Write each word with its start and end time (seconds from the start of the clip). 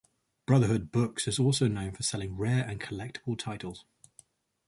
Brotherhood 0.47 0.91
Books 0.91 1.27
is 1.27 1.37
also 1.37 1.67
known 1.67 1.91
for 1.91 2.01
selling 2.01 2.35
rare 2.35 2.65
and 2.67 2.81
collectible 2.81 3.37
titles. 3.37 3.85